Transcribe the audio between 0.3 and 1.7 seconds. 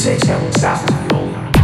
me, stop,